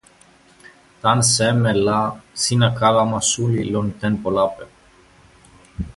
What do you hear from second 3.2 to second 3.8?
suli